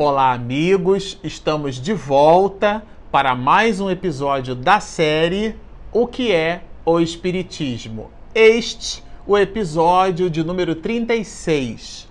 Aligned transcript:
Olá, 0.00 0.32
amigos! 0.32 1.18
Estamos 1.24 1.74
de 1.74 1.92
volta 1.92 2.84
para 3.10 3.34
mais 3.34 3.80
um 3.80 3.90
episódio 3.90 4.54
da 4.54 4.78
série 4.78 5.56
O 5.90 6.06
que 6.06 6.30
é 6.30 6.62
o 6.84 7.00
Espiritismo? 7.00 8.08
Este, 8.32 9.02
o 9.26 9.36
episódio 9.36 10.30
de 10.30 10.44
número 10.44 10.76
36. 10.76 12.08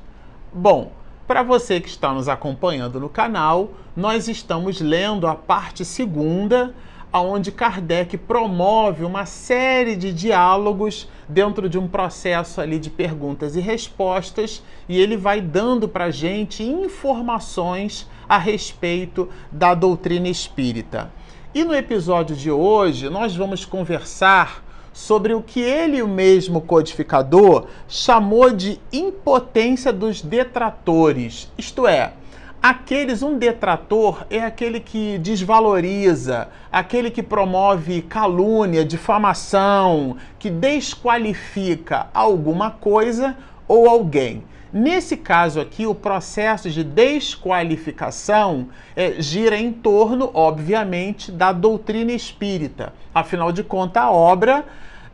Bom, 0.51 0.91
para 1.25 1.41
você 1.43 1.79
que 1.79 1.87
está 1.87 2.11
nos 2.11 2.27
acompanhando 2.27 2.99
no 2.99 3.07
canal, 3.07 3.69
nós 3.95 4.27
estamos 4.27 4.81
lendo 4.81 5.25
a 5.25 5.33
parte 5.33 5.85
segunda 5.85 6.75
onde 7.13 7.51
Kardec 7.51 8.17
promove 8.17 9.03
uma 9.03 9.25
série 9.25 9.95
de 9.95 10.11
diálogos 10.11 11.07
dentro 11.27 11.69
de 11.69 11.77
um 11.77 11.87
processo 11.87 12.61
ali 12.61 12.79
de 12.79 12.89
perguntas 12.89 13.55
e 13.55 13.59
respostas 13.59 14.63
e 14.87 14.99
ele 14.99 15.17
vai 15.17 15.41
dando 15.41 15.87
para 15.87 16.05
a 16.05 16.11
gente 16.11 16.63
informações 16.63 18.07
a 18.27 18.37
respeito 18.37 19.29
da 19.51 19.73
doutrina 19.73 20.27
espírita. 20.27 21.11
E 21.53 21.63
no 21.63 21.73
episódio 21.73 22.35
de 22.35 22.51
hoje 22.51 23.09
nós 23.09 23.35
vamos 23.35 23.65
conversar 23.65 24.63
sobre 24.93 25.33
o 25.33 25.43
que 25.43 25.59
ele 25.59 26.01
mesmo 26.03 26.59
codificador 26.59 27.67
chamou 27.87 28.51
de 28.51 28.79
impotência 28.91 29.93
dos 29.93 30.21
detratores, 30.21 31.51
isto 31.57 31.85
é, 31.85 32.13
Aqueles, 32.61 33.21
um 33.21 33.37
detrator 33.37 34.25
é 34.29 34.39
aquele 34.39 34.79
que 34.79 35.19
desvaloriza, 35.19 36.49
aquele 36.71 37.11
que 37.11 37.21
promove 37.21 38.01
calúnia, 38.01 38.83
difamação, 38.83 40.17
que 40.39 40.49
desqualifica 40.49 42.07
alguma 42.13 42.71
coisa 42.71 43.37
ou 43.67 43.87
alguém. 43.87 44.43
Nesse 44.73 45.15
caso 45.15 45.61
aqui, 45.61 45.85
o 45.85 45.95
processo 45.95 46.69
de 46.69 46.83
desqualificação 46.83 48.67
é, 48.95 49.21
gira 49.21 49.57
em 49.57 49.71
torno, 49.71 50.29
obviamente, 50.33 51.31
da 51.31 51.53
doutrina 51.53 52.11
espírita. 52.11 52.91
Afinal 53.13 53.51
de 53.51 53.63
contas, 53.63 54.03
a 54.03 54.11
obra 54.11 54.65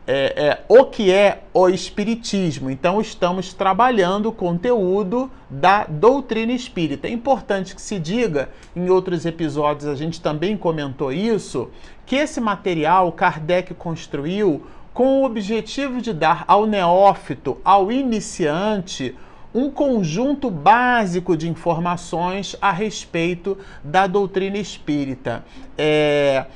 é, 0.06 0.46
é, 0.46 0.64
o 0.68 0.84
que 0.84 1.10
é 1.10 1.42
o 1.52 1.68
Espiritismo. 1.68 2.70
Então, 2.70 3.00
estamos 3.00 3.54
trabalhando 3.54 4.28
o 4.28 4.32
conteúdo 4.32 5.30
da 5.48 5.84
doutrina 5.84 6.52
espírita. 6.52 7.06
É 7.08 7.10
importante 7.10 7.74
que 7.74 7.80
se 7.80 7.98
diga, 7.98 8.50
em 8.74 8.88
outros 8.90 9.24
episódios 9.24 9.88
a 9.88 9.94
gente 9.94 10.20
também 10.20 10.56
comentou 10.56 11.12
isso, 11.12 11.70
que 12.04 12.16
esse 12.16 12.40
material 12.40 13.10
Kardec 13.12 13.72
construiu 13.74 14.62
com 14.92 15.20
o 15.20 15.24
objetivo 15.24 16.00
de 16.00 16.12
dar 16.12 16.44
ao 16.46 16.66
neófito, 16.66 17.58
ao 17.64 17.90
iniciante, 17.90 19.16
um 19.54 19.70
conjunto 19.70 20.50
básico 20.50 21.36
de 21.36 21.48
informações 21.48 22.56
a 22.60 22.72
respeito 22.72 23.56
da 23.82 24.06
doutrina 24.06 24.58
espírita. 24.58 25.44
É 25.78 26.46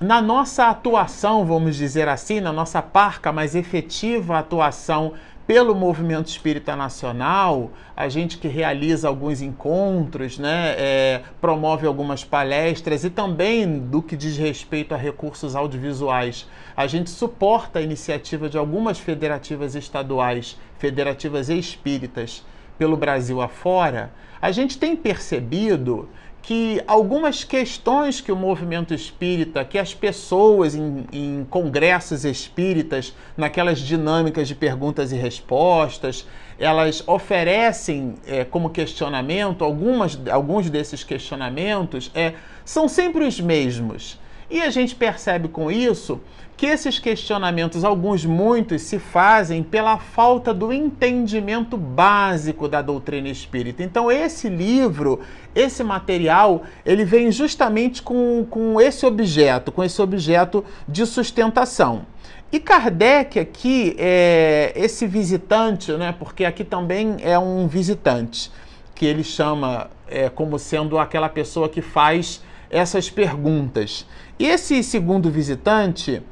na 0.00 0.22
nossa 0.22 0.68
atuação, 0.68 1.44
vamos 1.44 1.76
dizer 1.76 2.08
assim, 2.08 2.40
na 2.40 2.50
nossa 2.50 2.80
parca 2.80 3.30
mais 3.30 3.54
efetiva 3.54 4.38
atuação 4.38 5.12
pelo 5.46 5.74
movimento 5.74 6.28
espírita 6.28 6.74
nacional, 6.74 7.72
a 7.94 8.08
gente 8.08 8.38
que 8.38 8.48
realiza 8.48 9.08
alguns 9.08 9.42
encontros, 9.42 10.38
né, 10.38 10.74
é, 10.78 11.22
promove 11.38 11.86
algumas 11.86 12.24
palestras 12.24 13.04
e 13.04 13.10
também 13.10 13.78
do 13.78 14.00
que 14.00 14.16
diz 14.16 14.38
respeito 14.38 14.94
a 14.94 14.96
recursos 14.96 15.54
audiovisuais, 15.54 16.48
a 16.74 16.86
gente 16.86 17.10
suporta 17.10 17.80
a 17.80 17.82
iniciativa 17.82 18.48
de 18.48 18.56
algumas 18.56 18.98
federativas 18.98 19.74
estaduais, 19.74 20.56
federativas 20.78 21.50
espíritas 21.50 22.42
pelo 22.78 22.96
Brasil 22.96 23.42
afora, 23.42 24.12
a 24.40 24.50
gente 24.50 24.78
tem 24.78 24.96
percebido 24.96 26.08
que 26.42 26.82
algumas 26.86 27.44
questões 27.44 28.20
que 28.20 28.32
o 28.32 28.36
movimento 28.36 28.94
espírita, 28.94 29.64
que 29.64 29.78
as 29.78 29.94
pessoas 29.94 30.74
em, 30.74 31.04
em, 31.12 31.46
congressos 31.48 32.24
espíritas, 32.24 33.14
naquelas 33.36 33.78
dinâmicas 33.78 34.48
de 34.48 34.54
perguntas 34.54 35.12
e 35.12 35.16
respostas, 35.16 36.26
elas 36.58 37.02
oferecem 37.06 38.14
é, 38.26 38.44
como 38.44 38.70
questionamento, 38.70 39.64
algumas, 39.64 40.18
alguns 40.30 40.68
desses 40.70 41.04
questionamentos 41.04 42.10
é, 42.14 42.34
são 42.64 42.88
sempre 42.88 43.24
os 43.24 43.40
mesmos. 43.40 44.18
E 44.50 44.60
a 44.60 44.70
gente 44.70 44.96
percebe 44.96 45.48
com 45.48 45.70
isso 45.70 46.20
que 46.56 46.66
esses 46.66 46.98
questionamentos, 46.98 47.84
alguns 47.84 48.24
muitos, 48.26 48.82
se 48.82 48.98
fazem 48.98 49.62
pela 49.62 49.96
falta 49.96 50.52
do 50.52 50.72
entendimento 50.72 51.76
básico 51.76 52.68
da 52.68 52.82
doutrina 52.82 53.28
espírita. 53.28 53.82
Então, 53.82 54.12
esse 54.12 54.48
livro, 54.48 55.20
esse 55.54 55.82
material, 55.82 56.64
ele 56.84 57.02
vem 57.04 57.32
justamente 57.32 58.02
com, 58.02 58.44
com 58.50 58.78
esse 58.78 59.06
objeto, 59.06 59.72
com 59.72 59.82
esse 59.82 60.02
objeto 60.02 60.62
de 60.86 61.06
sustentação. 61.06 62.04
E 62.52 62.58
Kardec 62.58 63.38
aqui 63.38 63.94
é 63.96 64.72
esse 64.74 65.06
visitante, 65.06 65.92
né? 65.92 66.12
Porque 66.18 66.44
aqui 66.44 66.64
também 66.64 67.16
é 67.22 67.38
um 67.38 67.68
visitante 67.68 68.50
que 68.94 69.06
ele 69.06 69.24
chama 69.24 69.88
é, 70.08 70.28
como 70.28 70.58
sendo 70.58 70.98
aquela 70.98 71.28
pessoa 71.28 71.68
que 71.68 71.80
faz 71.80 72.42
essas 72.70 73.10
perguntas. 73.10 74.06
E 74.38 74.46
esse 74.46 74.82
segundo 74.82 75.30
visitante, 75.30 76.22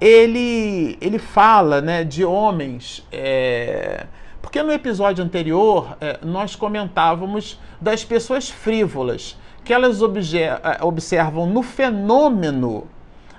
ele, 0.00 0.96
ele 1.00 1.18
fala 1.18 1.80
né, 1.80 2.02
de 2.02 2.24
homens. 2.24 3.06
É, 3.12 4.06
porque 4.40 4.62
no 4.62 4.72
episódio 4.72 5.22
anterior 5.22 5.96
é, 6.00 6.18
nós 6.22 6.56
comentávamos 6.56 7.60
das 7.80 8.04
pessoas 8.04 8.48
frívolas, 8.48 9.38
que 9.64 9.72
elas 9.72 10.00
é, 10.02 10.82
observam 10.82 11.46
no 11.46 11.62
fenômeno 11.62 12.88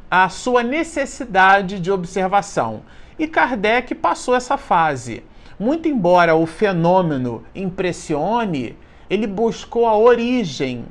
a 0.09 0.29
sua 0.29 0.63
necessidade 0.63 1.79
de 1.79 1.91
observação. 1.91 2.83
E 3.17 3.27
Kardec 3.27 3.95
passou 3.95 4.35
essa 4.35 4.57
fase. 4.57 5.23
Muito 5.59 5.87
embora 5.87 6.35
o 6.35 6.45
fenômeno 6.45 7.43
impressione, 7.53 8.77
ele 9.09 9.27
buscou 9.27 9.85
a 9.85 9.97
origem 9.97 10.85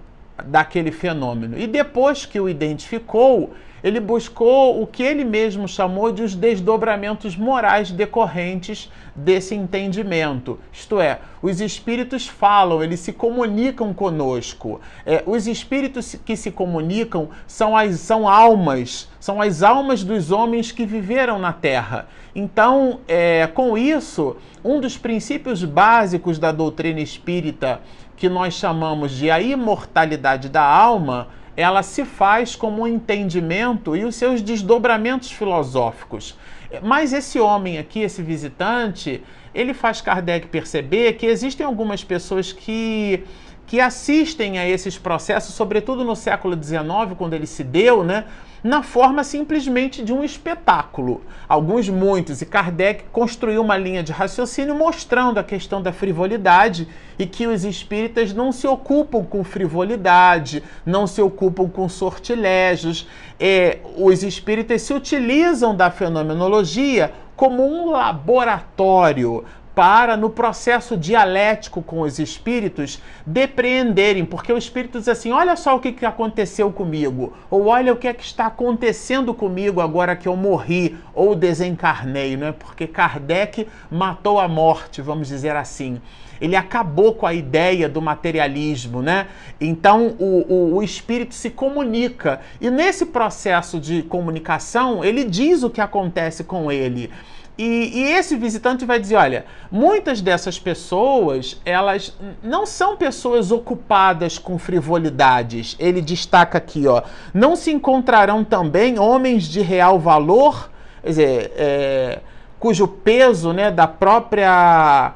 daquele 0.46 0.90
fenômeno. 0.90 1.58
E 1.58 1.66
depois 1.66 2.26
que 2.26 2.40
o 2.40 2.48
identificou, 2.48 3.52
ele 3.82 3.98
buscou 3.98 4.80
o 4.80 4.86
que 4.86 5.02
ele 5.02 5.24
mesmo 5.24 5.66
chamou 5.66 6.12
de 6.12 6.22
os 6.22 6.34
desdobramentos 6.36 7.36
morais 7.36 7.90
decorrentes 7.90 8.90
desse 9.14 9.54
entendimento. 9.54 10.58
Isto 10.72 11.00
é, 11.00 11.18
os 11.42 11.60
espíritos 11.60 12.28
falam, 12.28 12.82
eles 12.82 13.00
se 13.00 13.12
comunicam 13.12 13.92
conosco. 13.92 14.80
É, 15.04 15.22
os 15.26 15.48
espíritos 15.48 16.14
que 16.24 16.36
se 16.36 16.52
comunicam 16.52 17.28
são 17.46 17.76
as 17.76 17.98
são 17.98 18.28
almas, 18.28 19.08
são 19.18 19.42
as 19.42 19.62
almas 19.62 20.04
dos 20.04 20.30
homens 20.30 20.70
que 20.70 20.86
viveram 20.86 21.38
na 21.38 21.52
Terra. 21.52 22.06
Então, 22.34 23.00
é, 23.08 23.46
com 23.48 23.76
isso, 23.76 24.36
um 24.64 24.80
dos 24.80 24.96
princípios 24.96 25.64
básicos 25.64 26.38
da 26.38 26.52
doutrina 26.52 27.00
espírita, 27.00 27.80
que 28.22 28.28
nós 28.28 28.54
chamamos 28.54 29.10
de 29.10 29.32
a 29.32 29.40
imortalidade 29.40 30.48
da 30.48 30.62
alma, 30.62 31.26
ela 31.56 31.82
se 31.82 32.04
faz 32.04 32.54
como 32.54 32.82
um 32.82 32.86
entendimento 32.86 33.96
e 33.96 34.04
os 34.04 34.14
seus 34.14 34.40
desdobramentos 34.40 35.32
filosóficos. 35.32 36.38
Mas 36.84 37.12
esse 37.12 37.40
homem 37.40 37.78
aqui, 37.78 37.98
esse 37.98 38.22
visitante, 38.22 39.24
ele 39.52 39.74
faz 39.74 40.00
Kardec 40.00 40.46
perceber 40.46 41.14
que 41.14 41.26
existem 41.26 41.66
algumas 41.66 42.04
pessoas 42.04 42.52
que 42.52 43.24
que 43.66 43.80
assistem 43.80 44.56
a 44.58 44.68
esses 44.68 44.96
processos, 44.96 45.54
sobretudo 45.54 46.04
no 46.04 46.14
século 46.14 46.54
XIX, 46.54 47.16
quando 47.18 47.34
ele 47.34 47.46
se 47.46 47.64
deu, 47.64 48.04
né? 48.04 48.26
Na 48.62 48.82
forma 48.82 49.24
simplesmente 49.24 50.04
de 50.04 50.12
um 50.12 50.22
espetáculo. 50.22 51.22
Alguns, 51.48 51.88
muitos, 51.88 52.40
e 52.40 52.46
Kardec 52.46 53.04
construiu 53.10 53.60
uma 53.60 53.76
linha 53.76 54.02
de 54.02 54.12
raciocínio 54.12 54.74
mostrando 54.74 55.38
a 55.38 55.44
questão 55.44 55.82
da 55.82 55.92
frivolidade 55.92 56.86
e 57.18 57.26
que 57.26 57.46
os 57.46 57.64
espíritas 57.64 58.32
não 58.32 58.52
se 58.52 58.66
ocupam 58.66 59.24
com 59.24 59.42
frivolidade, 59.42 60.62
não 60.86 61.06
se 61.06 61.20
ocupam 61.20 61.68
com 61.68 61.88
sortilégios. 61.88 63.08
É, 63.38 63.80
os 63.96 64.22
espíritas 64.22 64.82
se 64.82 64.94
utilizam 64.94 65.74
da 65.74 65.90
fenomenologia 65.90 67.12
como 67.34 67.66
um 67.66 67.90
laboratório 67.90 69.44
para, 69.74 70.16
no 70.16 70.28
processo 70.28 70.96
dialético 70.96 71.82
com 71.82 72.00
os 72.00 72.18
espíritos, 72.18 73.00
depreenderem, 73.26 74.24
porque 74.24 74.52
o 74.52 74.58
espírito 74.58 74.98
diz 74.98 75.08
assim: 75.08 75.32
olha 75.32 75.56
só 75.56 75.76
o 75.76 75.80
que, 75.80 76.04
aconteceu 76.04 76.70
comigo, 76.70 77.32
ou 77.50 77.66
olha 77.66 77.92
o 77.92 77.96
que 77.96 78.08
é 78.08 78.14
que 78.14 78.24
está 78.24 78.46
acontecendo 78.46 79.32
comigo 79.32 79.80
agora 79.80 80.16
que 80.16 80.28
eu 80.28 80.36
morri 80.36 80.96
ou 81.14 81.34
desencarnei, 81.34 82.36
não 82.36 82.48
é? 82.48 82.52
Porque 82.52 82.86
Kardec 82.86 83.66
matou 83.90 84.38
a 84.38 84.48
morte, 84.48 85.00
vamos 85.00 85.28
dizer 85.28 85.56
assim. 85.56 86.00
Ele 86.40 86.56
acabou 86.56 87.14
com 87.14 87.24
a 87.24 87.32
ideia 87.32 87.88
do 87.88 88.02
materialismo, 88.02 89.00
né? 89.00 89.28
Então 89.60 90.08
o, 90.18 90.44
o, 90.52 90.74
o 90.76 90.82
espírito 90.82 91.36
se 91.36 91.50
comunica 91.50 92.40
e 92.60 92.68
nesse 92.68 93.06
processo 93.06 93.78
de 93.78 94.02
comunicação 94.02 95.04
ele 95.04 95.22
diz 95.22 95.62
o 95.62 95.70
que 95.70 95.80
acontece 95.80 96.42
com 96.42 96.70
ele. 96.72 97.10
E, 97.56 97.64
e, 97.94 98.12
esse 98.12 98.34
visitante 98.34 98.86
vai 98.86 98.98
dizer, 98.98 99.16
olha, 99.16 99.44
muitas 99.70 100.22
dessas 100.22 100.58
pessoas, 100.58 101.60
elas 101.66 102.16
não 102.42 102.64
são 102.64 102.96
pessoas 102.96 103.52
ocupadas 103.52 104.38
com 104.38 104.58
frivolidades. 104.58 105.76
Ele 105.78 106.00
destaca 106.00 106.56
aqui, 106.56 106.86
ó, 106.86 107.02
não 107.34 107.54
se 107.54 107.70
encontrarão 107.70 108.42
também 108.42 108.98
homens 108.98 109.44
de 109.44 109.60
real 109.60 109.98
valor, 109.98 110.70
quer 111.02 111.08
dizer, 111.08 111.52
é, 111.56 112.20
cujo 112.58 112.88
peso, 112.88 113.52
né, 113.52 113.70
da 113.70 113.86
própria 113.86 115.12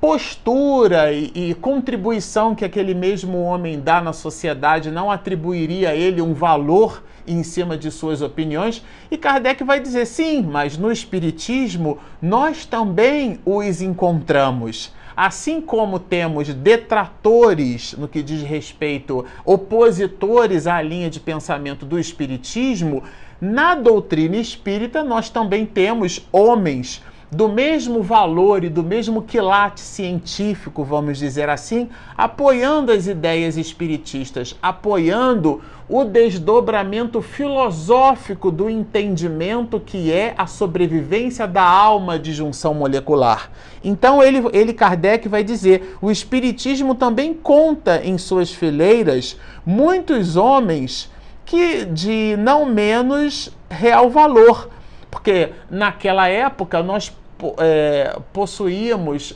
postura 0.00 1.12
e, 1.12 1.30
e, 1.34 1.54
contribuição 1.54 2.54
que 2.54 2.64
aquele 2.64 2.94
mesmo 2.94 3.42
homem 3.42 3.78
dá 3.78 4.00
na 4.00 4.14
sociedade 4.14 4.90
não 4.90 5.10
atribuiria 5.10 5.90
a 5.90 5.94
ele 5.94 6.22
um 6.22 6.32
valor 6.32 7.02
em 7.26 7.42
cima 7.42 7.76
de 7.76 7.90
suas 7.90 8.22
opiniões. 8.22 8.84
E 9.10 9.16
Kardec 9.16 9.62
vai 9.64 9.80
dizer: 9.80 10.06
sim, 10.06 10.42
mas 10.42 10.76
no 10.76 10.90
Espiritismo 10.90 11.98
nós 12.20 12.64
também 12.64 13.38
os 13.44 13.80
encontramos. 13.80 14.92
Assim 15.16 15.60
como 15.60 15.98
temos 15.98 16.52
detratores 16.54 17.94
no 17.98 18.08
que 18.08 18.22
diz 18.22 18.42
respeito, 18.42 19.24
opositores 19.44 20.66
à 20.66 20.80
linha 20.80 21.10
de 21.10 21.20
pensamento 21.20 21.84
do 21.84 21.98
Espiritismo, 21.98 23.02
na 23.40 23.74
doutrina 23.74 24.36
espírita 24.36 25.02
nós 25.02 25.30
também 25.30 25.64
temos 25.64 26.26
homens 26.30 27.02
do 27.30 27.48
mesmo 27.48 28.02
valor 28.02 28.64
e 28.64 28.68
do 28.68 28.82
mesmo 28.82 29.22
quilate 29.22 29.80
científico, 29.80 30.82
vamos 30.82 31.18
dizer 31.18 31.48
assim, 31.48 31.88
apoiando 32.16 32.90
as 32.90 33.06
ideias 33.06 33.56
espiritistas, 33.56 34.56
apoiando 34.60 35.60
o 35.88 36.04
desdobramento 36.04 37.20
filosófico 37.22 38.50
do 38.50 38.68
entendimento 38.68 39.78
que 39.78 40.12
é 40.12 40.34
a 40.36 40.46
sobrevivência 40.46 41.46
da 41.46 41.62
alma 41.62 42.18
de 42.18 42.32
junção 42.32 42.74
molecular. 42.74 43.50
Então 43.82 44.22
ele, 44.22 44.42
ele 44.52 44.72
Kardec 44.72 45.28
vai 45.28 45.44
dizer, 45.44 45.96
o 46.00 46.10
espiritismo 46.10 46.94
também 46.94 47.32
conta 47.32 48.00
em 48.04 48.18
suas 48.18 48.52
fileiras 48.52 49.36
muitos 49.64 50.36
homens 50.36 51.10
que 51.44 51.84
de 51.84 52.36
não 52.38 52.64
menos 52.64 53.50
real 53.68 54.08
valor, 54.08 54.68
porque 55.10 55.50
naquela 55.70 56.28
época 56.28 56.82
nós 56.82 57.12
é, 57.58 58.18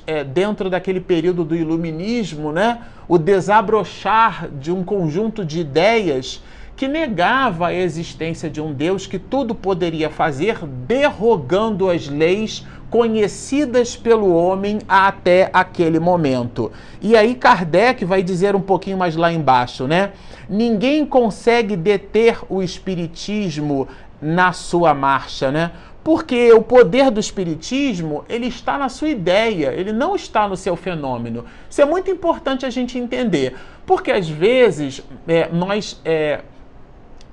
é, 0.06 0.24
dentro 0.24 0.68
daquele 0.68 1.00
período 1.00 1.44
do 1.44 1.56
iluminismo, 1.56 2.52
né, 2.52 2.82
o 3.08 3.16
desabrochar 3.16 4.48
de 4.48 4.70
um 4.70 4.84
conjunto 4.84 5.44
de 5.44 5.60
ideias 5.60 6.42
que 6.76 6.88
negava 6.88 7.68
a 7.68 7.74
existência 7.74 8.50
de 8.50 8.60
um 8.60 8.72
Deus 8.72 9.06
que 9.06 9.18
tudo 9.18 9.54
poderia 9.54 10.10
fazer, 10.10 10.58
derrogando 10.66 11.88
as 11.88 12.08
leis 12.08 12.66
conhecidas 12.90 13.96
pelo 13.96 14.34
homem 14.34 14.78
até 14.88 15.50
aquele 15.52 15.98
momento. 15.98 16.70
E 17.00 17.16
aí 17.16 17.34
Kardec 17.34 18.04
vai 18.04 18.22
dizer 18.22 18.54
um 18.54 18.60
pouquinho 18.60 18.98
mais 18.98 19.16
lá 19.16 19.32
embaixo, 19.32 19.86
né? 19.86 20.12
Ninguém 20.48 21.06
consegue 21.06 21.76
deter 21.76 22.38
o 22.48 22.62
espiritismo 22.62 23.88
na 24.24 24.52
sua 24.54 24.94
marcha, 24.94 25.52
né? 25.52 25.72
Porque 26.02 26.52
o 26.52 26.62
poder 26.62 27.10
do 27.10 27.20
espiritismo, 27.20 28.24
ele 28.28 28.46
está 28.46 28.78
na 28.78 28.88
sua 28.88 29.08
ideia, 29.08 29.72
ele 29.74 29.92
não 29.92 30.16
está 30.16 30.48
no 30.48 30.56
seu 30.56 30.76
fenômeno. 30.76 31.44
Isso 31.68 31.80
é 31.80 31.84
muito 31.84 32.10
importante 32.10 32.64
a 32.64 32.70
gente 32.70 32.98
entender, 32.98 33.54
porque 33.86 34.10
às 34.10 34.28
vezes 34.28 35.02
é, 35.28 35.48
nós 35.50 36.00
é, 36.04 36.40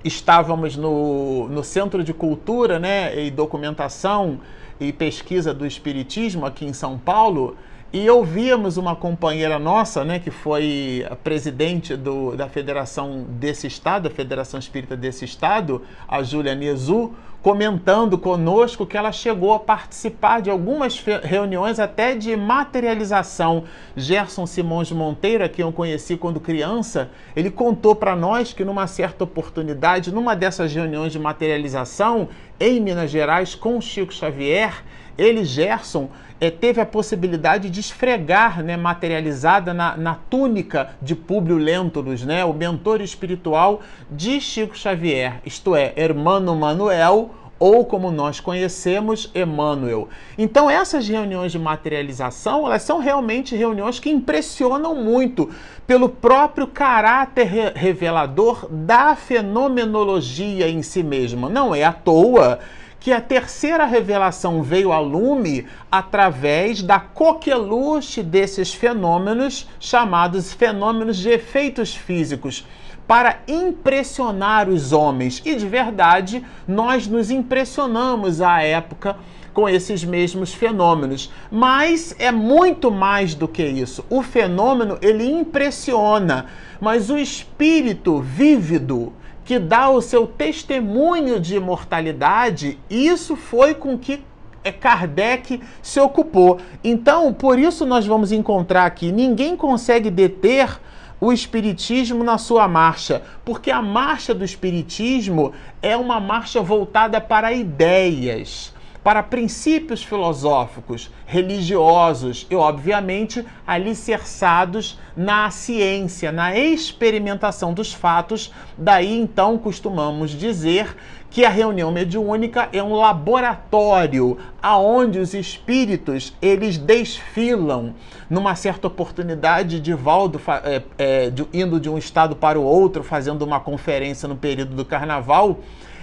estávamos 0.03 0.75
no, 0.75 1.47
no 1.47 1.63
Centro 1.63 2.03
de 2.03 2.13
Cultura 2.13 2.77
né, 2.77 3.25
e 3.25 3.31
Documentação 3.31 4.39
e 4.79 4.91
Pesquisa 4.91 5.53
do 5.53 5.65
Espiritismo 5.65 6.45
aqui 6.45 6.65
em 6.65 6.73
São 6.73 6.97
Paulo, 6.97 7.55
e 7.93 8.09
ouvíamos 8.09 8.77
uma 8.77 8.95
companheira 8.95 9.59
nossa, 9.59 10.05
né, 10.05 10.17
que 10.17 10.31
foi 10.31 11.05
a 11.09 11.15
presidente 11.15 11.95
do, 11.95 12.35
da 12.35 12.47
federação 12.47 13.25
desse 13.27 13.67
estado, 13.67 14.07
a 14.07 14.11
Federação 14.11 14.59
Espírita 14.59 14.95
desse 14.95 15.25
estado, 15.25 15.81
a 16.07 16.23
Júlia 16.23 16.55
Nezu, 16.55 17.13
comentando 17.41 18.17
conosco 18.17 18.85
que 18.85 18.95
ela 18.95 19.11
chegou 19.11 19.53
a 19.53 19.59
participar 19.59 20.41
de 20.41 20.49
algumas 20.49 21.03
reuniões 21.23 21.79
até 21.79 22.15
de 22.15 22.35
materialização. 22.35 23.63
Gerson 23.95 24.45
Simões 24.45 24.91
Monteiro, 24.91 25.47
que 25.49 25.63
eu 25.63 25.71
conheci 25.71 26.15
quando 26.15 26.39
criança, 26.39 27.09
ele 27.35 27.49
contou 27.49 27.95
para 27.95 28.15
nós 28.15 28.53
que 28.53 28.63
numa 28.63 28.85
certa 28.85 29.23
oportunidade, 29.23 30.13
numa 30.13 30.35
dessas 30.35 30.73
reuniões 30.73 31.11
de 31.11 31.19
materialização 31.19 32.29
em 32.59 32.79
Minas 32.79 33.09
Gerais 33.09 33.55
com 33.55 33.81
Chico 33.81 34.13
Xavier, 34.13 34.83
ele, 35.17 35.43
Gerson, 35.43 36.09
é, 36.39 36.49
teve 36.49 36.81
a 36.81 36.85
possibilidade 36.85 37.69
de 37.69 37.79
esfregar, 37.79 38.63
né, 38.63 38.75
materializada 38.75 39.73
na, 39.73 39.95
na 39.95 40.15
túnica 40.15 40.95
de 40.99 41.15
Públio 41.15 41.57
Lentulus, 41.57 42.23
né, 42.23 42.43
o 42.43 42.53
mentor 42.53 43.01
espiritual 43.01 43.81
de 44.09 44.41
Chico 44.41 44.75
Xavier, 44.75 45.39
isto 45.45 45.75
é, 45.75 45.93
Hermano 45.95 46.55
Manuel, 46.55 47.30
ou 47.61 47.85
como 47.85 48.09
nós 48.09 48.39
conhecemos, 48.39 49.29
Emmanuel. 49.35 50.09
Então 50.35 50.67
essas 50.67 51.07
reuniões 51.07 51.51
de 51.51 51.59
materialização, 51.59 52.65
elas 52.65 52.81
são 52.81 52.97
realmente 52.97 53.55
reuniões 53.55 53.99
que 53.99 54.09
impressionam 54.09 54.95
muito 54.95 55.47
pelo 55.85 56.09
próprio 56.09 56.65
caráter 56.65 57.71
revelador 57.75 58.67
da 58.67 59.15
fenomenologia 59.15 60.67
em 60.67 60.81
si 60.81 61.03
mesma. 61.03 61.49
Não 61.49 61.75
é 61.75 61.83
à 61.83 61.93
toa 61.93 62.57
que 62.99 63.11
a 63.11 63.21
terceira 63.21 63.85
revelação 63.85 64.63
veio 64.63 64.91
a 64.91 64.99
lume 64.99 65.67
através 65.91 66.81
da 66.81 66.99
coqueluche 66.99 68.23
desses 68.23 68.73
fenômenos 68.73 69.69
chamados 69.79 70.51
fenômenos 70.51 71.17
de 71.17 71.29
efeitos 71.29 71.95
físicos 71.95 72.65
para 73.11 73.39
impressionar 73.45 74.69
os 74.69 74.93
homens. 74.93 75.41
E 75.43 75.53
de 75.53 75.67
verdade, 75.67 76.45
nós 76.65 77.07
nos 77.07 77.29
impressionamos 77.29 78.39
à 78.39 78.61
época 78.61 79.17
com 79.53 79.67
esses 79.67 80.01
mesmos 80.01 80.53
fenômenos. 80.53 81.29
Mas 81.51 82.15
é 82.17 82.31
muito 82.31 82.89
mais 82.89 83.35
do 83.35 83.49
que 83.49 83.65
isso. 83.65 84.05
O 84.09 84.21
fenômeno 84.21 84.97
ele 85.01 85.29
impressiona, 85.29 86.45
mas 86.79 87.09
o 87.09 87.17
espírito 87.17 88.21
vívido 88.21 89.11
que 89.43 89.59
dá 89.59 89.89
o 89.89 90.01
seu 90.01 90.25
testemunho 90.25 91.37
de 91.37 91.57
imortalidade, 91.57 92.79
isso 92.89 93.35
foi 93.35 93.73
com 93.73 93.97
que 93.97 94.23
é, 94.63 94.71
Kardec 94.71 95.61
se 95.81 95.99
ocupou. 95.99 96.59
Então, 96.81 97.33
por 97.33 97.59
isso 97.59 97.85
nós 97.85 98.05
vamos 98.05 98.31
encontrar 98.31 98.85
aqui: 98.85 99.11
ninguém 99.11 99.57
consegue 99.57 100.09
deter 100.09 100.79
o 101.21 101.31
Espiritismo 101.31 102.23
na 102.23 102.39
sua 102.39 102.67
marcha, 102.67 103.21
porque 103.45 103.69
a 103.69 103.81
marcha 103.81 104.33
do 104.33 104.43
Espiritismo 104.43 105.53
é 105.79 105.95
uma 105.95 106.19
marcha 106.19 106.61
voltada 106.61 107.21
para 107.21 107.53
ideias 107.53 108.70
para 109.03 109.23
princípios 109.23 110.03
filosóficos, 110.03 111.11
religiosos 111.25 112.45
e, 112.49 112.55
obviamente, 112.55 113.45
alicerçados 113.65 114.99
na 115.15 115.49
ciência, 115.49 116.31
na 116.31 116.57
experimentação 116.57 117.73
dos 117.73 117.91
fatos. 117.91 118.53
Daí, 118.77 119.19
então, 119.19 119.57
costumamos 119.57 120.31
dizer 120.31 120.95
que 121.31 121.45
a 121.45 121.49
reunião 121.49 121.91
mediúnica 121.91 122.67
é 122.73 122.83
um 122.83 122.93
laboratório 122.93 124.37
aonde 124.61 125.17
os 125.17 125.33
espíritos 125.33 126.33
eles 126.41 126.77
desfilam 126.77 127.95
numa 128.29 128.53
certa 128.53 128.87
oportunidade 128.87 129.79
de 129.79 129.93
Valdo 129.93 130.41
é, 130.63 130.81
é, 130.97 131.29
de, 131.29 131.47
indo 131.53 131.79
de 131.79 131.89
um 131.89 131.97
estado 131.97 132.35
para 132.35 132.59
o 132.59 132.63
outro 132.63 133.01
fazendo 133.01 133.43
uma 133.43 133.61
conferência 133.61 134.27
no 134.27 134.35
período 134.35 134.75
do 134.75 134.83
Carnaval 134.83 135.59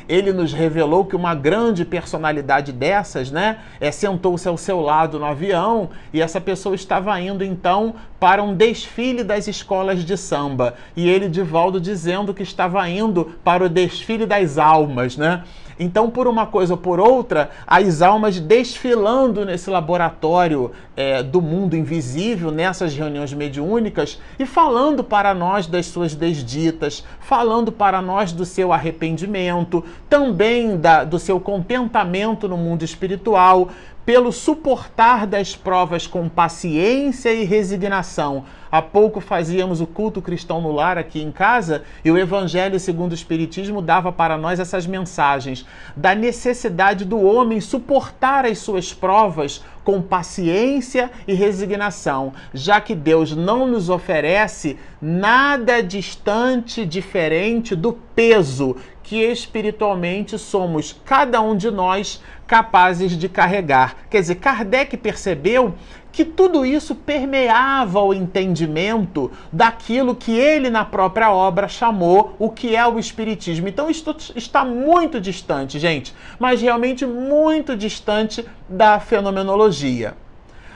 ele 0.09 0.33
nos 0.33 0.53
revelou 0.53 1.05
que 1.05 1.15
uma 1.15 1.35
grande 1.35 1.85
personalidade 1.85 2.73
dessas, 2.73 3.31
né, 3.31 3.59
é, 3.81 3.91
sentou-se 3.91 4.49
ao 4.49 4.57
seu 4.57 4.81
lado 4.81 5.19
no 5.19 5.27
avião 5.27 5.91
e 6.13 6.23
essa 6.23 6.41
pessoa 6.41 6.75
estava 6.75 7.21
indo 7.21 7.45
então 7.45 7.95
para 8.19 8.43
um 8.43 8.55
desfile 8.55 9.23
das 9.23 9.47
escolas 9.47 10.05
de 10.05 10.17
samba. 10.17 10.75
E 10.97 11.09
ele, 11.09 11.29
Divaldo, 11.29 11.81
dizendo 11.81 12.33
que 12.33 12.43
estava 12.43 12.89
indo 12.89 13.33
para 13.45 13.65
o 13.65 13.69
desfile 13.69 14.27
das 14.27 14.59
almas, 14.59 15.17
né? 15.17 15.45
Então, 15.79 16.11
por 16.11 16.27
uma 16.27 16.47
coisa 16.47 16.75
ou 16.75 16.79
por 16.79 16.99
outra, 16.99 17.51
as 17.67 18.03
almas 18.03 18.41
desfilando 18.41 19.45
nesse 19.45 19.71
laboratório 19.71 20.73
é, 20.97 21.23
do 21.23 21.41
mundo 21.41 21.77
invisível, 21.77 22.51
nessas 22.51 22.95
reuniões 22.95 23.33
mediúnicas, 23.33 24.21
e 24.39 24.45
falando 24.45 25.05
para 25.05 25.33
nós 25.33 25.67
das 25.67 25.87
suas 25.87 26.15
desditas, 26.15 27.05
falando 27.21 27.71
para 27.71 28.03
nós 28.03 28.33
do 28.33 28.45
seu 28.45 28.73
arrependimento, 28.73 29.85
também 30.09 30.77
da, 30.77 31.05
do 31.05 31.19
seu 31.19 31.39
contentamento 31.39 32.49
no 32.49 32.57
mundo 32.57 32.85
espiritual, 32.85 33.69
pelo 34.09 34.33
suportar 34.33 35.27
das 35.27 35.55
provas 35.55 36.07
com 36.07 36.31
paciência 36.31 37.31
e 37.31 37.45
resignação. 37.45 38.47
Há 38.73 38.81
pouco 38.81 39.21
fazíamos 39.21 39.83
o 39.83 39.87
culto 39.87 40.23
cristão 40.23 40.63
no 40.63 40.73
lar 40.73 40.97
aqui 40.97 41.21
em 41.23 41.31
casa 41.31 41.83
e 42.03 42.11
o 42.11 42.17
Evangelho 42.17 42.81
segundo 42.81 43.13
o 43.13 43.15
Espiritismo 43.15 43.83
dava 43.83 44.11
para 44.11 44.39
nós 44.39 44.59
essas 44.59 44.87
mensagens 44.87 45.67
da 45.95 46.15
necessidade 46.15 47.05
do 47.05 47.21
homem 47.21 47.61
suportar 47.61 48.47
as 48.47 48.57
suas 48.57 48.95
provas 48.95 49.63
com 49.85 50.01
paciência 50.01 51.11
e 51.27 51.35
resignação, 51.35 52.33
já 52.53 52.81
que 52.81 52.95
Deus 52.95 53.37
não 53.37 53.67
nos 53.67 53.91
oferece 53.91 54.79
nada 55.01 55.83
distante, 55.83 56.85
diferente 56.85 57.77
do 57.77 57.93
peso 57.93 58.77
que 59.09 59.25
espiritualmente 59.25 60.39
somos 60.39 60.95
cada 61.03 61.41
um 61.41 61.57
de 61.57 61.71
nós 61.71 62.23
capazes 62.47 63.13
de 63.13 63.27
carregar. 63.27 63.97
Quer 64.11 64.21
dizer, 64.21 64.35
Kardec 64.35 64.99
percebeu 64.99 65.75
que 66.13 66.27
tudo 66.27 66.67
isso 66.67 66.95
permeava 66.95 68.03
o 68.03 68.13
entendimento 68.13 69.31
daquilo 69.51 70.15
que 70.15 70.33
ele, 70.33 70.69
na 70.69 70.85
própria 70.85 71.31
obra, 71.33 71.69
chamou 71.69 72.35
o 72.39 72.51
que 72.51 72.77
é 72.77 72.87
o 72.87 72.99
Espiritismo. 72.99 73.67
Então, 73.67 73.89
isso 73.89 74.15
está 74.37 74.63
muito 74.63 75.19
distante, 75.19 75.79
gente, 75.79 76.15
mas 76.39 76.61
realmente 76.61 77.07
muito 77.07 77.75
distante 77.75 78.45
da 78.69 79.01
fenomenologia. 79.01 80.15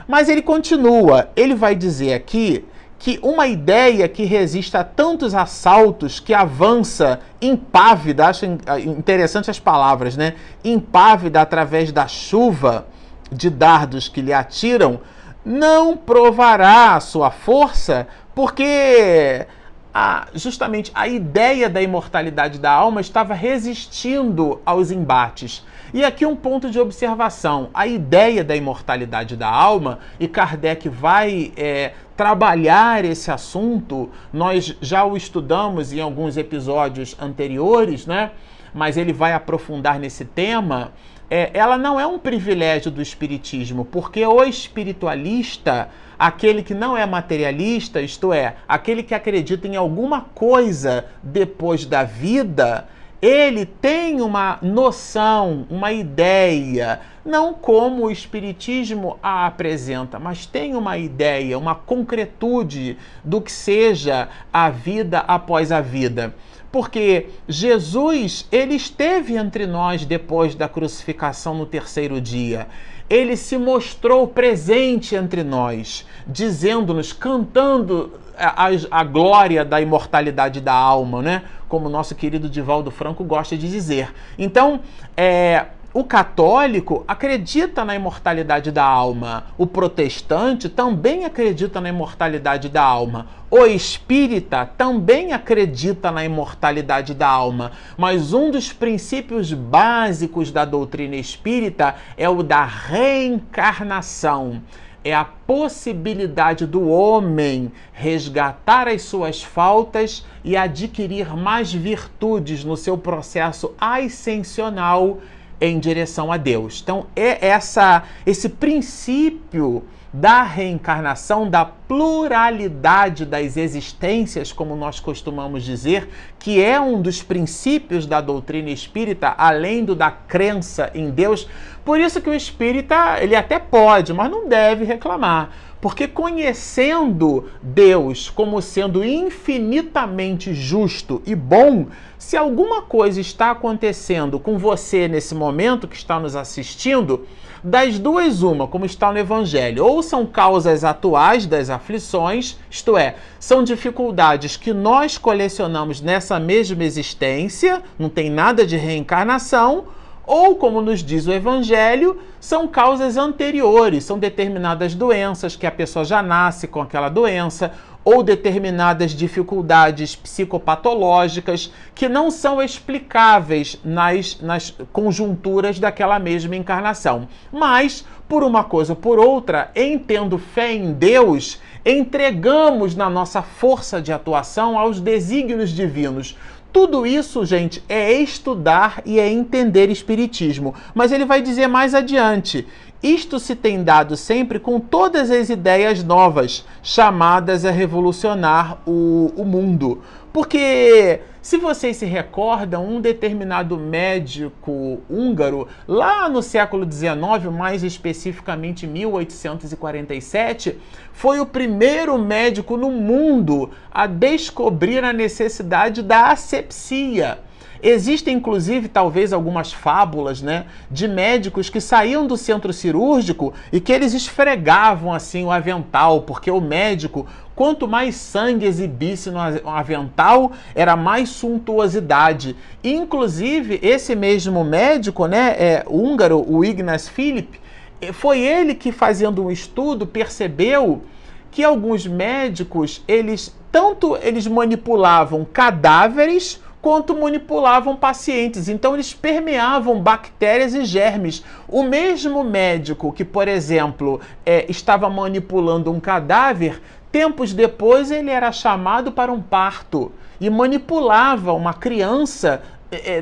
Mas 0.07 0.27
ele 0.27 0.41
continua, 0.41 1.29
ele 1.35 1.53
vai 1.53 1.75
dizer 1.75 2.15
aqui 2.15 2.65
que 3.03 3.19
uma 3.21 3.47
ideia 3.47 4.07
que 4.07 4.23
resiste 4.23 4.77
a 4.77 4.83
tantos 4.83 5.35
assaltos, 5.35 6.21
que 6.21 6.33
avança 6.33 7.19
impávida, 7.41 8.27
acho 8.27 8.45
interessante 8.45 9.51
as 9.51 9.59
palavras, 9.59 10.15
né? 10.15 10.35
Impávida 10.63 11.41
através 11.41 11.91
da 11.91 12.07
chuva 12.07 12.87
de 13.29 13.49
dardos 13.49 14.07
que 14.07 14.21
lhe 14.21 14.31
atiram, 14.31 15.01
não 15.43 15.97
provará 15.97 16.95
a 16.95 17.01
sua 17.01 17.29
força, 17.29 18.07
porque 18.33 19.47
a, 19.93 20.29
justamente 20.33 20.89
a 20.95 21.05
ideia 21.05 21.69
da 21.69 21.81
imortalidade 21.81 22.57
da 22.57 22.71
alma 22.71 23.01
estava 23.01 23.33
resistindo 23.33 24.61
aos 24.65 24.91
embates. 24.91 25.61
E 25.93 26.03
aqui 26.03 26.25
um 26.25 26.35
ponto 26.35 26.71
de 26.71 26.79
observação: 26.79 27.69
a 27.71 27.85
ideia 27.85 28.43
da 28.43 28.55
imortalidade 28.55 29.37
da 29.37 29.47
alma, 29.47 29.99
e 30.19 30.27
Kardec 30.27 30.89
vai 30.89 31.51
é, 31.55 31.93
trabalhar 32.17 33.05
esse 33.05 33.29
assunto, 33.29 34.09
nós 34.33 34.75
já 34.81 35.05
o 35.05 35.15
estudamos 35.15 35.93
em 35.93 36.01
alguns 36.01 36.35
episódios 36.35 37.15
anteriores, 37.21 38.07
né? 38.07 38.31
Mas 38.73 38.97
ele 38.97 39.13
vai 39.13 39.33
aprofundar 39.33 39.99
nesse 39.99 40.25
tema. 40.25 40.93
É, 41.29 41.51
ela 41.53 41.77
não 41.77 41.99
é 41.99 42.07
um 42.07 42.17
privilégio 42.17 42.89
do 42.89 43.01
Espiritismo, 43.01 43.85
porque 43.85 44.25
o 44.25 44.43
espiritualista, 44.43 45.89
aquele 46.17 46.63
que 46.63 46.73
não 46.73 46.97
é 46.97 47.05
materialista, 47.05 48.01
isto 48.01 48.33
é, 48.33 48.55
aquele 48.67 49.03
que 49.03 49.13
acredita 49.13 49.67
em 49.67 49.75
alguma 49.75 50.21
coisa 50.21 51.05
depois 51.21 51.85
da 51.85 52.03
vida, 52.03 52.87
ele 53.23 53.65
tem 53.65 54.19
uma 54.19 54.59
noção, 54.61 55.65
uma 55.69 55.93
ideia, 55.93 56.99
não 57.23 57.53
como 57.53 58.03
o 58.03 58.11
Espiritismo 58.11 59.17
a 59.23 59.45
apresenta, 59.45 60.19
mas 60.19 60.45
tem 60.45 60.75
uma 60.75 60.97
ideia, 60.97 61.57
uma 61.57 61.73
concretude 61.73 62.97
do 63.23 63.39
que 63.39 63.49
seja 63.49 64.27
a 64.51 64.69
vida 64.69 65.19
após 65.19 65.71
a 65.71 65.79
vida. 65.79 66.35
Porque 66.69 67.27
Jesus, 67.47 68.45
ele 68.51 68.75
esteve 68.75 69.37
entre 69.37 69.65
nós 69.65 70.03
depois 70.03 70.53
da 70.53 70.67
crucificação 70.67 71.55
no 71.55 71.65
terceiro 71.65 72.19
dia 72.19 72.67
ele 73.09 73.35
se 73.35 73.57
mostrou 73.57 74.27
presente 74.27 75.15
entre 75.15 75.43
nós, 75.43 76.05
dizendo-nos, 76.25 77.13
cantando 77.13 78.13
a, 78.37 78.67
a, 78.91 79.03
glória 79.03 79.63
da 79.63 79.79
imortalidade 79.79 80.59
da 80.59 80.73
alma, 80.73 81.21
né? 81.21 81.43
Como 81.67 81.89
nosso 81.89 82.15
querido 82.15 82.49
Divaldo 82.49 82.91
Franco 82.91 83.23
gosta 83.23 83.57
de 83.57 83.69
dizer. 83.69 84.13
Então, 84.37 84.79
é, 85.15 85.67
o 85.93 86.03
católico 86.03 87.03
acredita 87.07 87.85
na 87.85 87.95
imortalidade 87.95 88.71
da 88.71 88.83
alma, 88.83 89.45
o 89.57 89.67
protestante 89.67 90.67
também 90.67 91.23
acredita 91.23 91.79
na 91.79 91.89
imortalidade 91.89 92.67
da 92.67 92.81
alma, 92.81 93.27
o 93.51 93.63
espírita 93.67 94.67
também 94.75 95.33
acredita 95.33 96.11
na 96.11 96.25
imortalidade 96.25 97.13
da 97.13 97.27
alma, 97.27 97.73
mas 97.95 98.33
um 98.33 98.49
dos 98.49 98.73
princípios 98.73 99.53
básicos 99.53 100.51
da 100.51 100.65
doutrina 100.65 101.15
espírita 101.15 101.93
é 102.17 102.27
o 102.27 102.41
da 102.41 102.65
reencarnação. 102.65 104.63
É 105.05 105.13
a 105.13 105.25
possibilidade 105.25 106.65
do 106.65 106.87
homem 106.87 107.69
resgatar 107.91 108.87
as 108.87 109.01
suas 109.01 109.43
faltas 109.43 110.25
e 110.45 110.55
adquirir 110.55 111.35
mais 111.35 111.73
virtudes 111.73 112.63
no 112.63 112.77
seu 112.77 112.97
processo 112.97 113.73
ascensional 113.77 115.19
em 115.63 115.79
direção 115.79 116.29
a 116.29 116.35
Deus. 116.35 116.81
Então 116.83 117.07
é 117.15 117.47
essa 117.47 118.03
esse 118.25 118.49
princípio 118.49 119.83
da 120.11 120.43
reencarnação, 120.43 121.49
da 121.49 121.65
pluralidade 121.65 123.25
das 123.25 123.57
existências, 123.57 124.51
como 124.51 124.75
nós 124.75 124.99
costumamos 124.99 125.63
dizer, 125.63 126.07
que 126.37 126.61
é 126.61 126.79
um 126.79 127.01
dos 127.01 127.23
princípios 127.23 128.05
da 128.05 128.21
doutrina 128.21 128.69
espírita, 128.69 129.33
além 129.35 129.83
do 129.83 129.95
da 129.95 130.11
crença 130.11 130.91
em 130.93 131.09
Deus. 131.09 131.47
Por 131.83 131.99
isso 131.99 132.21
que 132.21 132.29
o 132.29 132.33
espírita, 132.33 133.17
ele 133.21 133.35
até 133.35 133.57
pode, 133.57 134.13
mas 134.13 134.29
não 134.29 134.47
deve 134.47 134.83
reclamar 134.83 135.49
porque 135.83 136.07
conhecendo 136.07 137.49
Deus 137.61 138.29
como 138.29 138.61
sendo 138.61 139.03
infinitamente 139.03 140.53
justo 140.53 141.21
e 141.25 141.35
bom, 141.35 141.87
se 142.17 142.37
alguma 142.37 142.81
coisa 142.81 143.19
está 143.19 143.51
acontecendo 143.51 144.39
com 144.39 144.57
você 144.57 145.09
nesse 145.09 145.35
momento 145.35 145.85
que 145.85 145.97
está 145.97 146.17
nos 146.21 146.37
assistindo, 146.37 147.27
das 147.61 147.99
duas, 147.99 148.41
uma, 148.41 148.65
como 148.65 148.85
está 148.85 149.11
no 149.11 149.17
Evangelho, 149.17 149.85
ou 149.85 150.01
são 150.01 150.25
causas 150.25 150.85
atuais 150.85 151.45
das 151.45 151.69
aflições, 151.69 152.57
isto 152.71 152.97
é, 152.97 153.15
são 153.37 153.61
dificuldades 153.61 154.55
que 154.55 154.71
nós 154.71 155.17
colecionamos 155.17 155.99
nessa 155.99 156.39
mesma 156.39 156.85
existência, 156.85 157.83
não 157.99 158.07
tem 158.07 158.29
nada 158.29 158.65
de 158.65 158.77
reencarnação 158.77 159.87
ou, 160.25 160.55
como 160.55 160.81
nos 160.81 161.03
diz 161.03 161.27
o 161.27 161.33
Evangelho, 161.33 162.19
são 162.39 162.67
causas 162.67 163.17
anteriores, 163.17 164.03
são 164.03 164.17
determinadas 164.17 164.95
doenças 164.95 165.55
que 165.55 165.65
a 165.65 165.71
pessoa 165.71 166.05
já 166.05 166.21
nasce 166.21 166.67
com 166.67 166.81
aquela 166.81 167.09
doença, 167.09 167.71
ou 168.05 168.21
determinadas 168.21 169.11
dificuldades 169.11 170.15
psicopatológicas 170.15 171.71
que 171.95 172.09
não 172.09 172.29
são 172.29 172.61
explicáveis 172.61 173.79
nas, 173.83 174.39
nas 174.41 174.73
conjunturas 174.91 175.79
daquela 175.79 176.19
mesma 176.19 176.55
encarnação. 176.55 177.27
Mas, 177.51 178.05
por 178.27 178.43
uma 178.43 178.63
coisa 178.63 178.93
ou 178.93 178.97
por 178.97 179.19
outra, 179.19 179.71
em 179.73 179.97
tendo 179.97 180.37
fé 180.37 180.73
em 180.73 180.91
Deus, 180.91 181.61
entregamos 181.85 182.95
na 182.95 183.09
nossa 183.09 183.41
força 183.41 184.01
de 184.01 184.11
atuação 184.11 184.77
aos 184.77 184.99
desígnios 184.99 185.69
divinos 185.69 186.37
tudo 186.73 187.05
isso, 187.05 187.45
gente, 187.45 187.83
é 187.87 188.11
estudar 188.11 189.03
e 189.05 189.19
é 189.19 189.31
entender 189.31 189.91
Espiritismo. 189.91 190.73
Mas 190.95 191.11
ele 191.11 191.23
vai 191.23 191.39
dizer 191.39 191.67
mais 191.67 191.93
adiante: 191.93 192.67
isto 193.03 193.39
se 193.39 193.55
tem 193.55 193.83
dado 193.83 194.17
sempre 194.17 194.57
com 194.57 194.79
todas 194.79 195.29
as 195.29 195.49
ideias 195.49 196.03
novas, 196.03 196.65
chamadas 196.81 197.63
a 197.63 197.69
revolucionar 197.69 198.79
o, 198.87 199.31
o 199.37 199.45
mundo. 199.45 200.01
Porque, 200.33 201.19
se 201.43 201.57
vocês 201.57 201.95
se 201.97 202.07
recordam, 202.07 202.83
um 202.83 202.99
determinado 202.99 203.77
médico 203.77 204.99
húngaro, 205.07 205.67
lá 205.87 206.27
no 206.27 206.41
século 206.41 206.91
XIX, 206.91 207.53
mais 207.55 207.83
especificamente 207.83 208.87
1847, 208.87 210.75
foi 211.11 211.39
o 211.39 211.45
primeiro 211.45 212.17
médico 212.17 212.75
no 212.75 212.89
mundo 212.89 213.69
a 213.91 214.07
descobrir 214.07 215.03
a 215.03 215.13
necessidade 215.13 216.01
da 216.01 216.31
asepsia. 216.31 217.37
Existem, 217.85 218.37
inclusive, 218.37 218.87
talvez 218.87 219.33
algumas 219.33 219.73
fábulas, 219.73 220.41
né, 220.41 220.67
de 220.89 221.05
médicos 221.05 221.69
que 221.69 221.81
saíam 221.81 222.25
do 222.25 222.37
centro 222.37 222.71
cirúrgico 222.71 223.53
e 223.73 223.81
que 223.81 223.91
eles 223.91 224.13
esfregavam 224.13 225.11
assim 225.11 225.43
o 225.43 225.51
avental, 225.51 226.21
porque 226.21 226.49
o 226.49 226.61
médico, 226.61 227.27
quanto 227.55 227.87
mais 227.87 228.15
sangue 228.15 228.65
exibisse 228.65 229.29
no 229.29 229.39
avental, 229.39 230.51
era 230.73 230.95
mais 230.95 231.29
suntuosidade. 231.29 232.55
Inclusive, 232.83 233.79
esse 233.81 234.15
mesmo 234.15 234.63
médico, 234.63 235.25
né, 235.27 235.55
é, 235.57 235.85
húngaro, 235.87 236.43
o 236.47 236.63
Ignaz 236.63 237.07
Philipp, 237.07 237.59
eh, 238.01 238.11
foi 238.11 238.39
ele 238.39 238.75
que, 238.75 238.91
fazendo 238.91 239.45
um 239.45 239.51
estudo, 239.51 240.05
percebeu 240.07 241.03
que 241.51 241.63
alguns 241.63 242.07
médicos, 242.07 243.03
eles 243.07 243.55
tanto 243.71 244.15
eles 244.21 244.45
manipulavam 244.45 245.43
cadáveres 245.51 246.61
quanto 246.83 247.15
manipulavam 247.17 247.95
pacientes. 247.95 248.67
Então 248.67 248.93
eles 248.93 249.13
permeavam 249.13 250.01
bactérias 250.01 250.75
e 250.75 250.83
germes. 250.83 251.41
O 251.65 251.81
mesmo 251.81 252.43
médico 252.43 253.13
que, 253.13 253.23
por 253.23 253.47
exemplo, 253.47 254.19
é, 254.45 254.69
estava 254.69 255.09
manipulando 255.09 255.89
um 255.89 255.99
cadáver, 256.01 256.81
tempos 257.09 257.53
depois 257.53 258.11
ele 258.11 258.29
era 258.29 258.51
chamado 258.51 259.13
para 259.13 259.31
um 259.31 259.41
parto 259.41 260.11
e 260.41 260.49
manipulava 260.49 261.53
uma 261.53 261.73
criança 261.73 262.61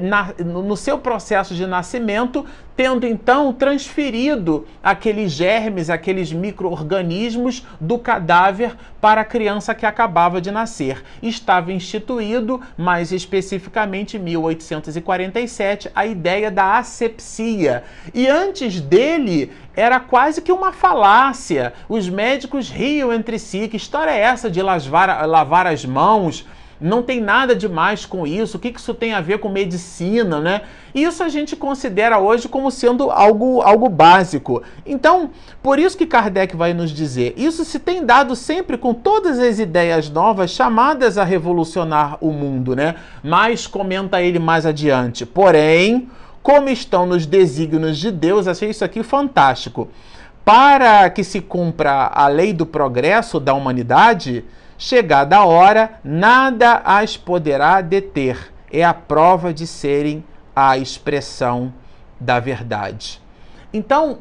na, 0.02 0.34
no 0.44 0.76
seu 0.78 0.98
processo 0.98 1.54
de 1.54 1.66
nascimento, 1.66 2.46
tendo 2.76 3.06
então 3.06 3.54
transferido 3.54 4.66
aqueles 4.82 5.32
germes, 5.32 5.90
aqueles 5.90 6.32
micro-organismos 6.32 7.66
do 7.80 8.00
cadáver 8.00 8.76
para 9.00 9.22
a 9.22 9.26
criança 9.26 9.76
que 9.76 9.86
acabava 9.86 10.42
de 10.42 10.52
nascer. 10.52 11.04
Estava 11.22 11.72
instituído, 11.72 12.62
mais 12.78 13.12
especificamente 13.12 14.18
em 14.18 14.20
1847, 14.20 15.92
a 15.94 16.06
ideia 16.06 16.50
da 16.50 16.78
asepsia. 16.78 17.84
E 18.14 18.28
antes 18.28 18.80
dele 18.82 19.52
era 19.76 20.00
quase 20.00 20.42
que 20.42 20.52
uma 20.52 20.72
falácia. 20.72 21.74
Os 21.88 22.10
médicos 22.10 22.70
riam 22.70 23.14
entre 23.14 23.38
si. 23.38 23.68
Que 23.68 23.78
história 23.78 24.12
é 24.12 24.20
essa 24.20 24.50
de 24.50 24.62
lavar, 24.62 25.28
lavar 25.28 25.68
as 25.68 25.86
mãos? 25.86 26.46
Não 26.82 27.04
tem 27.04 27.22
nada 27.22 27.56
demais 27.56 28.06
com 28.08 28.26
isso, 28.26 28.58
o 28.58 28.60
que 28.60 28.74
isso 28.76 28.94
tem 28.94 29.14
a 29.14 29.22
ver 29.22 29.38
com 29.38 29.50
medicina, 29.50 30.40
né? 30.40 30.62
Isso 30.96 31.24
a 31.24 31.30
gente 31.30 31.56
considera 31.56 32.18
hoje 32.18 32.50
como 32.50 32.72
sendo 32.72 33.12
algo, 33.12 33.62
algo 33.62 33.88
básico. 33.88 34.64
Então, 34.84 35.30
por 35.62 35.78
isso 35.78 35.96
que 35.96 36.08
Kardec 36.08 36.56
vai 36.56 36.74
nos 36.74 36.90
dizer, 36.90 37.36
isso 37.38 37.64
se 37.64 37.78
tem 37.78 38.04
dado 38.04 38.36
sempre 38.36 38.78
com 38.78 38.96
todas 38.96 39.38
as 39.38 39.60
ideias 39.60 40.10
novas 40.10 40.50
chamadas 40.50 41.20
a 41.20 41.24
revolucionar 41.24 42.18
o 42.20 42.32
mundo, 42.32 42.76
né? 42.76 42.96
Mas 43.24 43.68
comenta 43.68 44.20
ele 44.20 44.40
mais 44.40 44.66
adiante. 44.66 45.24
Porém, 45.24 46.10
como 46.42 46.68
estão 46.68 47.06
nos 47.06 47.28
desígnios 47.28 48.00
de 48.00 48.12
Deus, 48.12 48.48
achei 48.48 48.72
isso 48.72 48.84
aqui 48.84 49.04
fantástico. 49.04 49.88
Para 50.44 51.08
que 51.12 51.24
se 51.24 51.40
cumpra 51.40 52.10
a 52.12 52.28
lei 52.28 52.52
do 52.52 52.66
progresso 52.66 53.40
da 53.40 53.54
humanidade, 53.54 54.44
Chegada 54.84 55.38
a 55.38 55.46
hora, 55.46 56.00
nada 56.04 56.82
as 56.84 57.16
poderá 57.16 57.82
deter. 57.82 58.52
É 58.74 58.84
a 58.84 58.96
prova 58.96 59.54
de 59.54 59.68
serem 59.68 60.24
a 60.56 60.76
expressão 60.76 61.72
da 62.20 62.40
verdade. 62.40 63.22
Então, 63.72 64.18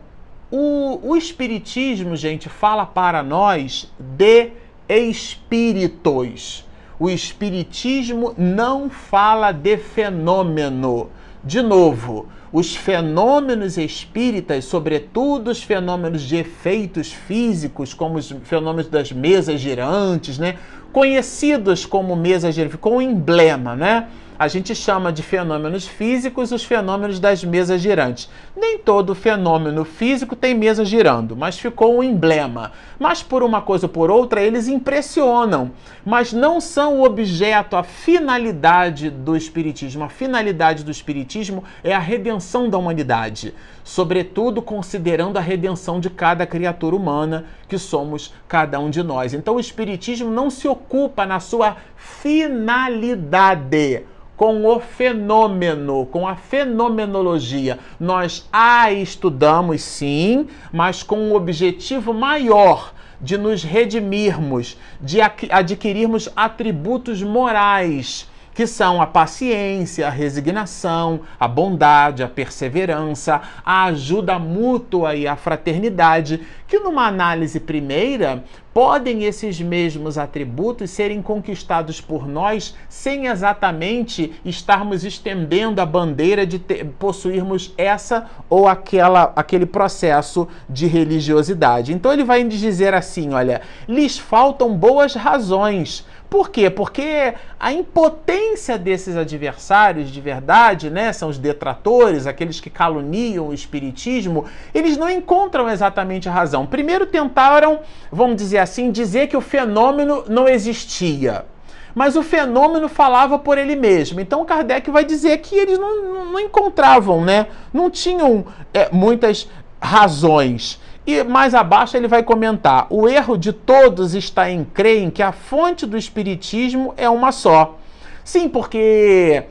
o, 0.51 1.01
o 1.03 1.17
Espiritismo, 1.17 2.15
gente, 2.15 2.51
fala 2.51 2.85
para 2.85 3.23
nós 3.23 3.91
de 3.99 4.51
espíritos. 4.87 6.69
O 6.99 7.09
Espiritismo 7.09 8.35
não 8.37 8.91
fala 8.91 9.53
de 9.53 9.79
fenômeno. 9.79 11.09
De 11.43 11.63
novo, 11.63 12.29
os 12.53 12.75
fenômenos 12.75 13.79
espíritas, 13.79 14.65
sobretudo 14.65 15.51
os 15.51 15.63
fenômenos 15.63 16.23
de 16.23 16.37
efeitos 16.37 17.13
físicos, 17.13 17.95
como 17.95 18.19
os 18.19 18.35
fenômenos 18.45 18.89
das 18.89 19.13
mesas 19.13 19.61
girantes, 19.61 20.39
né? 20.39 20.57
conhecidos 20.93 21.87
como 21.87 22.17
mesas 22.17 22.55
girantes, 22.55 22.79
um 22.97 23.01
emblema, 23.01 23.77
né? 23.77 24.09
A 24.41 24.49
gente 24.49 24.75
chama 24.75 25.13
de 25.13 25.23
fenômenos 25.23 25.87
físicos 25.87 26.51
os 26.51 26.65
fenômenos 26.65 27.21
das 27.21 27.45
mesas 27.45 27.79
girantes. 27.79 28.31
Nem 28.57 28.79
todo 28.79 29.15
fenômeno 29.15 29.85
físico 29.85 30.35
tem 30.35 30.55
mesa 30.55 30.83
girando, 30.83 31.37
mas 31.37 31.59
ficou 31.59 31.99
um 31.99 32.03
emblema. 32.03 32.73
Mas 32.99 33.23
por 33.23 33.43
uma 33.43 33.61
coisa 33.61 33.85
ou 33.85 33.93
por 33.93 34.11
outra, 34.11 34.41
eles 34.41 34.67
impressionam, 34.67 35.73
mas 36.07 36.33
não 36.33 36.59
são 36.59 37.01
o 37.01 37.05
objeto, 37.05 37.77
a 37.77 37.83
finalidade 37.83 39.11
do 39.11 39.37
Espiritismo. 39.37 40.05
A 40.05 40.09
finalidade 40.09 40.85
do 40.85 40.91
Espiritismo 40.91 41.63
é 41.85 41.95
a 41.95 41.99
redenção 41.99 42.71
da 42.71 42.79
humanidade, 42.79 43.53
sobretudo 43.85 44.63
considerando 44.63 45.37
a 45.37 45.43
redenção 45.43 46.01
de 46.01 46.09
cada 46.09 46.47
criatura 46.47 46.97
humana, 46.97 47.45
que 47.69 47.77
somos 47.77 48.33
cada 48.49 48.81
um 48.81 48.89
de 48.89 49.03
nós. 49.03 49.35
Então 49.35 49.57
o 49.57 49.61
Espiritismo 49.61 50.31
não 50.31 50.49
se 50.49 50.67
ocupa 50.67 51.27
na 51.27 51.41
sua 51.41 51.77
finalidade 51.95 54.07
com 54.41 54.65
o 54.65 54.81
fenômeno, 54.81 56.07
com 56.07 56.27
a 56.27 56.35
fenomenologia. 56.35 57.79
Nós 58.01 58.49
a 58.51 58.91
estudamos 58.91 59.83
sim, 59.83 60.49
mas 60.73 61.03
com 61.03 61.19
um 61.19 61.35
objetivo 61.35 62.15
maior 62.15 62.95
de 63.21 63.37
nos 63.37 63.63
redimirmos, 63.63 64.79
de 64.99 65.19
adquirirmos 65.21 66.27
atributos 66.35 67.23
morais 67.23 68.30
que 68.55 68.67
são 68.67 69.01
a 69.01 69.07
paciência, 69.07 70.07
a 70.07 70.11
resignação, 70.11 71.21
a 71.39 71.47
bondade, 71.47 72.23
a 72.23 72.29
perseverança, 72.29 73.41
a 73.65 73.85
ajuda 73.85 74.39
mútua 74.39 75.15
e 75.15 75.27
a 75.27 75.37
fraternidade, 75.37 76.41
que 76.67 76.79
numa 76.79 77.07
análise 77.07 77.59
primeira 77.59 78.45
podem 78.73 79.25
esses 79.25 79.61
mesmos 79.61 80.17
atributos 80.17 80.91
serem 80.91 81.21
conquistados 81.21 82.01
por 82.01 82.29
nós 82.29 82.75
sem 82.89 83.27
exatamente 83.27 84.33
estarmos 84.45 85.05
estendendo 85.05 85.81
a 85.81 85.87
bandeira 85.87 86.47
de 86.47 86.59
ter, 86.59 86.85
possuirmos 86.99 87.75
essa 87.77 88.27
ou 88.49 88.69
aquela 88.69 89.33
aquele 89.35 89.67
processo 89.67 90.47
de 90.69 90.87
religiosidade. 90.87 91.93
Então 91.93 92.13
ele 92.13 92.25
vai 92.25 92.45
dizer 92.45 92.95
assim, 92.95 93.33
olha, 93.33 93.61
lhes 93.89 94.19
faltam 94.19 94.77
boas 94.77 95.15
razões 95.15 96.07
por 96.31 96.49
quê? 96.51 96.71
Porque 96.71 97.35
a 97.59 97.73
impotência 97.73 98.79
desses 98.79 99.17
adversários 99.17 100.09
de 100.09 100.21
verdade, 100.21 100.89
né, 100.89 101.13
são 101.13 101.29
os 101.29 101.37
detratores, 101.37 102.25
aqueles 102.25 102.61
que 102.61 102.71
caluniam 102.71 103.49
o 103.49 103.53
espiritismo, 103.53 104.45
eles 104.73 104.97
não 104.97 105.11
encontram 105.11 105.69
exatamente 105.69 106.29
a 106.29 106.33
razão. 106.33 106.65
Primeiro 106.65 107.05
tentaram, 107.05 107.81
vamos 108.13 108.37
dizer 108.37 108.59
assim, 108.59 108.93
dizer 108.93 109.27
que 109.27 109.37
o 109.37 109.41
fenômeno 109.41 110.25
não 110.29 110.49
existia. 110.49 111.45
Mas 111.93 112.15
o 112.15 112.23
fenômeno 112.23 112.89
falava 112.89 113.37
por 113.37 113.59
ele 113.59 113.75
mesmo. 113.75 114.21
Então 114.21 114.45
Kardec 114.45 114.89
vai 114.89 115.05
dizer 115.05 115.39
que 115.39 115.57
eles 115.57 115.77
não, 115.77 116.27
não 116.27 116.39
encontravam, 116.39 117.25
né? 117.25 117.49
Não 117.73 117.91
tinham 117.91 118.47
é, 118.73 118.89
muitas 118.93 119.49
razões. 119.83 120.81
E 121.11 121.25
mais 121.25 121.57
abaixo 121.57 121.97
ele 121.97 122.07
vai 122.07 122.23
comentar: 122.23 122.87
o 122.89 123.09
erro 123.09 123.37
de 123.37 123.53
todos 123.53 124.15
está 124.15 124.49
em 124.49 124.65
crer 124.65 125.11
que 125.11 125.23
a 125.23 125.33
fonte 125.33 125.85
do 125.85 125.99
espiritismo 125.99 126.95
é 126.97 127.11
uma 127.11 127.33
só. 127.33 127.77
Sim, 128.23 128.49
porque 128.49 129.43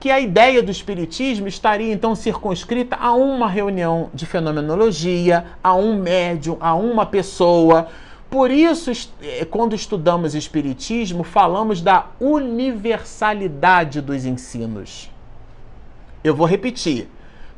que 0.00 0.10
a 0.10 0.18
ideia 0.18 0.60
do 0.60 0.70
espiritismo 0.72 1.46
estaria 1.46 1.92
então 1.92 2.16
circunscrita 2.16 2.96
a 2.96 3.12
uma 3.12 3.48
reunião 3.48 4.10
de 4.12 4.26
fenomenologia, 4.26 5.44
a 5.62 5.74
um 5.74 5.94
médium, 5.96 6.56
a 6.58 6.74
uma 6.74 7.06
pessoa. 7.06 7.86
Por 8.28 8.50
isso, 8.50 8.90
eh, 9.22 9.44
quando 9.44 9.74
estudamos 9.74 10.34
espiritismo, 10.34 11.22
falamos 11.22 11.80
da 11.80 12.06
universalidade 12.18 14.00
dos 14.00 14.24
ensinos. 14.24 15.08
Eu 16.24 16.34
vou 16.34 16.46
repetir. 16.46 17.08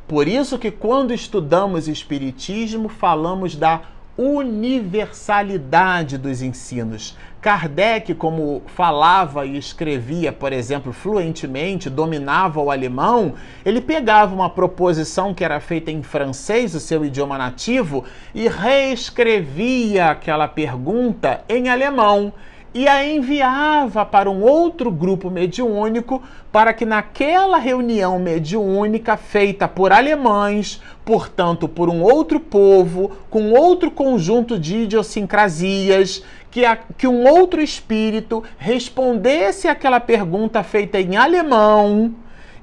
Por 0.07 0.27
isso 0.27 0.59
que 0.59 0.69
quando 0.69 1.13
estudamos 1.13 1.87
espiritismo, 1.87 2.89
falamos 2.89 3.55
da 3.55 3.81
universalidade 4.17 6.17
dos 6.17 6.41
ensinos. 6.41 7.15
Kardec, 7.41 8.13
como 8.13 8.61
falava 8.67 9.45
e 9.45 9.57
escrevia, 9.57 10.31
por 10.31 10.53
exemplo, 10.53 10.93
fluentemente, 10.93 11.89
dominava 11.89 12.61
o 12.61 12.69
alemão, 12.69 13.33
ele 13.65 13.81
pegava 13.81 14.35
uma 14.35 14.49
proposição 14.49 15.33
que 15.33 15.43
era 15.43 15.59
feita 15.59 15.91
em 15.91 16.03
francês, 16.03 16.75
o 16.75 16.79
seu 16.79 17.03
idioma 17.03 17.37
nativo, 17.37 18.05
e 18.35 18.47
reescrevia 18.47 20.11
aquela 20.11 20.47
pergunta 20.47 21.43
em 21.49 21.69
alemão 21.69 22.31
e 22.73 22.87
a 22.87 23.05
enviava 23.05 24.05
para 24.05 24.29
um 24.29 24.41
outro 24.41 24.89
grupo 24.89 25.29
mediúnico 25.29 26.21
para 26.51 26.73
que 26.73 26.85
naquela 26.85 27.57
reunião 27.57 28.17
mediúnica 28.17 29.15
feita 29.15 29.67
por 29.67 29.91
alemães, 29.91 30.81
portanto 31.05 31.67
por 31.67 31.89
um 31.89 32.01
outro 32.01 32.39
povo, 32.39 33.11
com 33.29 33.51
outro 33.51 33.91
conjunto 33.91 34.57
de 34.57 34.77
idiosincrasias, 34.79 36.23
que, 36.49 36.65
a, 36.65 36.75
que 36.75 37.07
um 37.07 37.27
outro 37.27 37.61
espírito 37.61 38.43
respondesse 38.57 39.67
aquela 39.67 39.99
pergunta 39.99 40.63
feita 40.63 40.99
em 40.99 41.15
alemão 41.15 42.15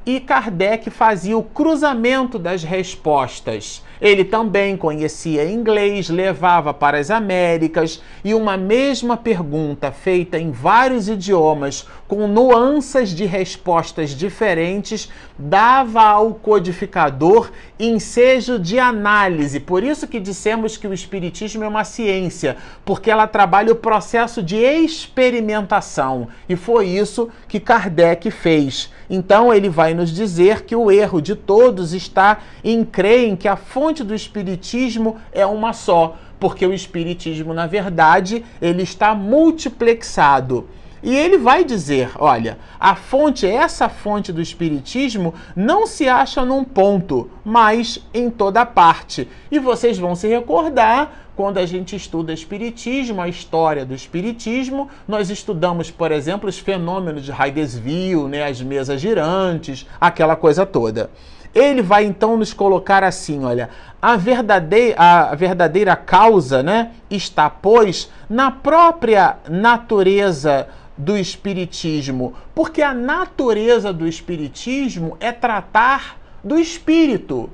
e 0.06 0.18
Kardec 0.18 0.88
fazia 0.90 1.36
o 1.36 1.42
cruzamento 1.42 2.38
das 2.38 2.62
respostas 2.62 3.82
Ele 4.00 4.24
também 4.24 4.78
conhecia 4.78 5.44
inglês, 5.44 6.08
levava 6.08 6.72
para 6.72 6.98
as 6.98 7.10
Américas 7.10 8.02
e 8.24 8.32
uma 8.32 8.56
mesma 8.56 9.14
pergunta 9.14 9.92
feita 9.92 10.38
em 10.38 10.50
vários 10.50 11.06
idiomas, 11.06 11.86
com 12.08 12.26
nuances 12.26 13.10
de 13.10 13.26
respostas 13.26 14.10
diferentes, 14.10 15.10
dava 15.38 16.02
ao 16.02 16.32
codificador 16.32 17.50
ensejo 17.78 18.58
de 18.58 18.78
análise. 18.78 19.60
Por 19.60 19.82
isso 19.82 20.08
que 20.08 20.18
dissemos 20.18 20.78
que 20.78 20.86
o 20.86 20.94
espiritismo 20.94 21.62
é 21.62 21.68
uma 21.68 21.84
ciência, 21.84 22.56
porque 22.86 23.10
ela 23.10 23.26
trabalha 23.26 23.72
o 23.72 23.76
processo 23.76 24.42
de 24.42 24.56
experimentação, 24.56 26.28
e 26.48 26.56
foi 26.56 26.88
isso 26.88 27.28
que 27.46 27.60
Kardec 27.60 28.30
fez. 28.30 28.90
Então 29.10 29.52
ele 29.52 29.68
vai 29.68 29.92
nos 29.92 30.12
dizer 30.12 30.62
que 30.62 30.76
o 30.76 30.88
erro 30.88 31.20
de 31.20 31.34
todos 31.34 31.92
está 31.92 32.38
em 32.62 32.84
crer 32.84 33.36
que 33.36 33.48
a 33.48 33.56
fonte 33.56 34.04
do 34.04 34.14
espiritismo 34.14 35.16
é 35.32 35.44
uma 35.44 35.72
só, 35.72 36.16
porque 36.38 36.64
o 36.64 36.72
espiritismo, 36.72 37.52
na 37.52 37.66
verdade, 37.66 38.44
ele 38.62 38.84
está 38.84 39.12
multiplexado. 39.12 40.68
E 41.02 41.16
ele 41.16 41.38
vai 41.38 41.64
dizer: 41.64 42.10
olha, 42.18 42.58
a 42.78 42.94
fonte, 42.94 43.46
essa 43.46 43.88
fonte 43.88 44.32
do 44.32 44.40
Espiritismo, 44.40 45.34
não 45.56 45.86
se 45.86 46.08
acha 46.08 46.44
num 46.44 46.64
ponto, 46.64 47.30
mas 47.44 48.04
em 48.12 48.30
toda 48.30 48.66
parte. 48.66 49.28
E 49.50 49.58
vocês 49.58 49.98
vão 49.98 50.14
se 50.14 50.28
recordar 50.28 51.30
quando 51.40 51.56
a 51.56 51.64
gente 51.64 51.96
estuda 51.96 52.34
Espiritismo, 52.34 53.22
a 53.22 53.26
história 53.26 53.82
do 53.82 53.94
Espiritismo, 53.94 54.90
nós 55.08 55.30
estudamos, 55.30 55.90
por 55.90 56.12
exemplo, 56.12 56.50
os 56.50 56.58
fenômenos 56.58 57.24
de 57.24 57.32
Heidesville, 57.32 58.28
né, 58.28 58.44
as 58.44 58.60
mesas 58.60 59.00
girantes, 59.00 59.86
aquela 59.98 60.36
coisa 60.36 60.66
toda. 60.66 61.08
Ele 61.54 61.80
vai 61.80 62.04
então 62.04 62.36
nos 62.36 62.52
colocar 62.52 63.02
assim, 63.02 63.42
olha, 63.42 63.70
a 64.02 64.16
verdadeira, 64.16 64.96
a 64.98 65.34
verdadeira 65.34 65.96
causa, 65.96 66.62
né, 66.62 66.90
está 67.10 67.48
pois 67.48 68.10
na 68.28 68.50
própria 68.50 69.38
natureza 69.48 70.68
do 71.00 71.16
espiritismo, 71.16 72.34
porque 72.54 72.82
a 72.82 72.92
natureza 72.92 73.92
do 73.92 74.06
espiritismo 74.06 75.16
é 75.18 75.32
tratar 75.32 76.18
do 76.44 76.58
espírito. 76.58 77.50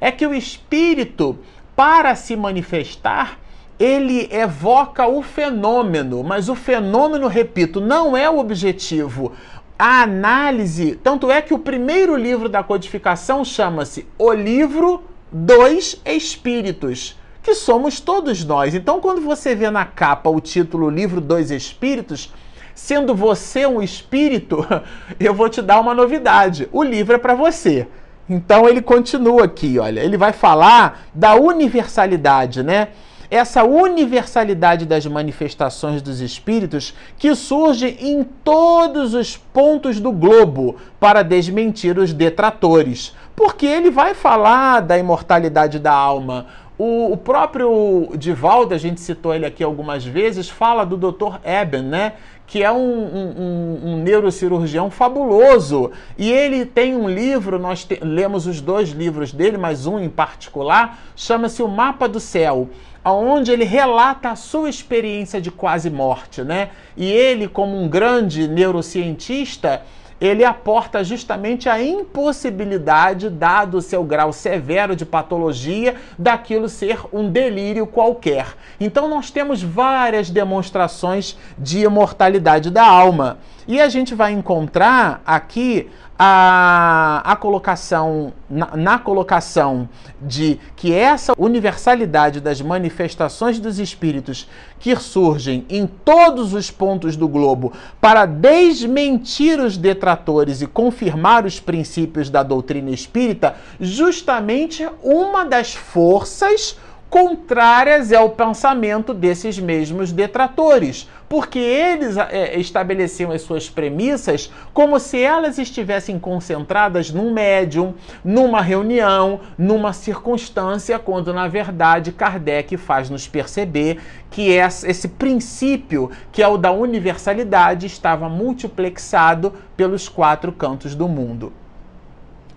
É 0.00 0.10
que 0.10 0.26
o 0.26 0.34
espírito 0.34 1.38
para 1.76 2.14
se 2.14 2.36
manifestar, 2.36 3.38
ele 3.78 4.28
evoca 4.30 5.06
o 5.06 5.22
fenômeno, 5.22 6.22
mas 6.22 6.48
o 6.48 6.54
fenômeno, 6.54 7.26
repito, 7.26 7.80
não 7.80 8.16
é 8.16 8.28
o 8.28 8.38
objetivo. 8.38 9.32
A 9.78 10.02
análise, 10.02 10.96
tanto 11.02 11.30
é 11.30 11.42
que 11.42 11.54
o 11.54 11.58
primeiro 11.58 12.16
livro 12.16 12.48
da 12.48 12.62
codificação 12.62 13.44
chama-se 13.44 14.06
O 14.16 14.32
Livro 14.32 15.02
dos 15.32 16.00
Espíritos, 16.04 17.18
que 17.42 17.54
somos 17.54 17.98
todos 17.98 18.44
nós. 18.44 18.74
Então, 18.74 19.00
quando 19.00 19.20
você 19.20 19.54
vê 19.54 19.68
na 19.70 19.84
capa 19.84 20.30
o 20.30 20.40
título 20.40 20.88
Livro 20.88 21.20
dos 21.20 21.50
Espíritos, 21.50 22.32
sendo 22.74 23.14
você 23.14 23.66
um 23.66 23.80
espírito, 23.80 24.66
eu 25.18 25.32
vou 25.32 25.48
te 25.48 25.62
dar 25.62 25.80
uma 25.80 25.94
novidade: 25.94 26.68
o 26.72 26.82
livro 26.82 27.14
é 27.14 27.18
para 27.18 27.34
você. 27.34 27.86
Então 28.28 28.68
ele 28.68 28.80
continua 28.80 29.44
aqui, 29.44 29.78
olha, 29.78 30.00
ele 30.00 30.16
vai 30.16 30.32
falar 30.32 31.06
da 31.14 31.34
universalidade, 31.34 32.62
né? 32.62 32.88
Essa 33.30 33.64
universalidade 33.64 34.86
das 34.86 35.04
manifestações 35.06 36.00
dos 36.00 36.20
espíritos 36.20 36.94
que 37.18 37.34
surge 37.34 37.96
em 38.00 38.22
todos 38.22 39.12
os 39.12 39.36
pontos 39.36 39.98
do 39.98 40.12
globo 40.12 40.76
para 41.00 41.22
desmentir 41.22 41.98
os 41.98 42.12
detratores. 42.12 43.14
Porque 43.34 43.66
ele 43.66 43.90
vai 43.90 44.14
falar 44.14 44.80
da 44.80 44.96
imortalidade 44.96 45.78
da 45.78 45.92
alma, 45.92 46.46
o, 46.76 47.16
próprio 47.16 48.08
Divaldo, 48.16 48.74
a 48.74 48.78
gente 48.78 49.00
citou 49.00 49.32
ele 49.32 49.46
aqui 49.46 49.62
algumas 49.62 50.04
vezes, 50.04 50.48
fala 50.48 50.84
do 50.84 50.96
Dr. 50.96 51.38
Eben, 51.44 51.82
né? 51.82 52.14
Que 52.46 52.62
é 52.62 52.70
um, 52.70 52.76
um, 52.76 53.80
um, 53.84 53.96
neurocirurgião 54.02 54.90
fabuloso. 54.90 55.90
E 56.16 56.30
ele 56.30 56.64
tem 56.64 56.94
um 56.94 57.08
livro, 57.08 57.58
nós 57.58 57.84
te, 57.84 57.98
lemos 58.02 58.46
os 58.46 58.60
dois 58.60 58.90
livros 58.90 59.32
dele, 59.32 59.56
mas 59.56 59.86
um 59.86 59.98
em 59.98 60.08
particular, 60.08 60.98
chama-se 61.16 61.62
O 61.62 61.68
Mapa 61.68 62.08
do 62.08 62.20
Céu 62.20 62.68
onde 63.12 63.52
ele 63.52 63.64
relata 63.64 64.30
a 64.30 64.36
sua 64.36 64.70
experiência 64.70 65.38
de 65.38 65.50
quase 65.50 65.90
morte, 65.90 66.42
né? 66.42 66.70
E 66.96 67.04
ele, 67.04 67.46
como 67.46 67.76
um 67.78 67.86
grande 67.86 68.48
neurocientista, 68.48 69.82
ele 70.24 70.44
aporta 70.44 71.04
justamente 71.04 71.68
a 71.68 71.82
impossibilidade, 71.82 73.28
dado 73.28 73.76
o 73.76 73.82
seu 73.82 74.02
grau 74.02 74.32
severo 74.32 74.96
de 74.96 75.04
patologia, 75.04 75.96
daquilo 76.18 76.68
ser 76.68 77.00
um 77.12 77.30
delírio 77.30 77.86
qualquer. 77.86 78.46
Então, 78.80 79.08
nós 79.08 79.30
temos 79.30 79.62
várias 79.62 80.30
demonstrações 80.30 81.36
de 81.58 81.80
imortalidade 81.80 82.70
da 82.70 82.86
alma. 82.86 83.38
E 83.66 83.80
a 83.80 83.88
gente 83.88 84.14
vai 84.14 84.32
encontrar 84.32 85.22
aqui 85.26 85.90
a, 86.18 87.22
a 87.24 87.36
colocação, 87.36 88.32
na, 88.48 88.76
na, 88.76 88.98
colocação 88.98 89.88
de 90.22 90.60
que 90.76 90.94
essa 90.94 91.34
universalidade 91.36 92.40
das 92.40 92.60
manifestações 92.60 93.58
dos 93.58 93.80
espíritos 93.80 94.48
que 94.78 94.94
surgem 94.94 95.66
em 95.68 95.86
todos 95.86 96.54
os 96.54 96.70
pontos 96.70 97.16
do 97.16 97.26
globo 97.26 97.72
para 98.00 98.26
desmentir 98.26 99.58
os 99.58 99.76
detratores 99.76 100.62
e 100.62 100.66
confirmar 100.66 101.44
os 101.44 101.58
princípios 101.58 102.30
da 102.30 102.44
doutrina 102.44 102.90
espírita, 102.90 103.56
justamente 103.80 104.88
uma 105.02 105.44
das 105.44 105.74
forças 105.74 106.76
contrárias 107.10 108.12
ao 108.12 108.30
pensamento 108.30 109.14
desses 109.14 109.56
mesmos 109.56 110.10
detratores, 110.10 111.08
porque 111.34 111.58
eles 111.58 112.16
é, 112.16 112.56
estabeleciam 112.60 113.32
as 113.32 113.42
suas 113.42 113.68
premissas 113.68 114.52
como 114.72 115.00
se 115.00 115.20
elas 115.20 115.58
estivessem 115.58 116.16
concentradas 116.16 117.10
num 117.10 117.32
médium, 117.32 117.92
numa 118.24 118.60
reunião, 118.60 119.40
numa 119.58 119.92
circunstância, 119.92 120.96
quando 120.96 121.34
na 121.34 121.48
verdade 121.48 122.12
Kardec 122.12 122.76
faz 122.76 123.10
nos 123.10 123.26
perceber 123.26 124.00
que 124.30 124.50
esse 124.52 125.08
princípio, 125.08 126.08
que 126.30 126.40
é 126.40 126.46
o 126.46 126.56
da 126.56 126.70
universalidade, 126.70 127.86
estava 127.86 128.28
multiplexado 128.28 129.54
pelos 129.76 130.08
quatro 130.08 130.52
cantos 130.52 130.94
do 130.94 131.08
mundo. 131.08 131.52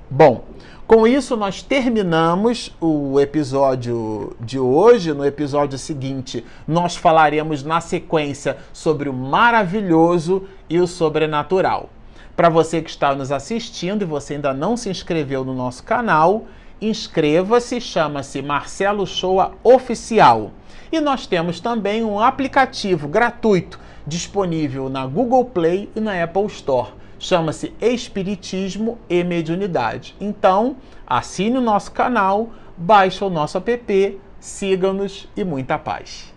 Bom, 0.08 0.44
com 0.88 1.06
isso, 1.06 1.36
nós 1.36 1.62
terminamos 1.62 2.74
o 2.80 3.20
episódio 3.20 4.34
de 4.40 4.58
hoje. 4.58 5.14
No 5.14 5.26
episódio 5.26 5.78
seguinte, 5.78 6.46
nós 6.66 6.96
falaremos 6.96 7.62
na 7.62 7.82
sequência 7.82 8.58
sobre 8.72 9.10
o 9.10 9.14
maravilhoso 9.14 10.48
e 10.70 10.80
o 10.80 10.88
sobrenatural. 10.88 11.90
Para 12.38 12.48
você 12.48 12.82
que 12.82 12.90
está 12.90 13.14
nos 13.14 13.34
assistindo 13.34 14.04
e 14.04 14.06
você 14.06 14.36
ainda 14.36 14.54
não 14.54 14.78
se 14.78 14.90
inscreveu 14.90 15.44
no 15.44 15.54
nosso 15.54 15.84
canal, 15.84 16.46
inscreva-se, 16.80 17.82
chama-se 17.82 18.42
Marcelo 18.42 19.06
Shoa 19.06 19.52
Oficial. 19.64 20.52
E 20.90 21.02
nós 21.02 21.28
temos 21.28 21.60
também 21.60 22.02
um 22.02 22.18
aplicativo 22.18 23.10
gratuito 23.10 23.78
disponível 24.06 24.88
na 24.88 25.06
Google 25.06 25.44
Play 25.44 25.90
e 25.94 26.00
na 26.00 26.24
Apple 26.24 26.46
Store 26.46 26.97
chama-se 27.20 27.74
Espiritismo 27.82 28.98
e 29.10 29.24
Mediunidade. 29.24 30.16
Então, 30.20 30.78
assine 31.06 31.58
o 31.58 31.62
nosso 31.62 31.92
canal, 31.92 32.50
baixe 32.78 33.24
o 33.24 33.30
nosso 33.30 33.58
app, 33.58 34.20
siga-nos 34.40 35.28
e 35.36 35.44
muita 35.44 35.78
paz. 35.78 36.37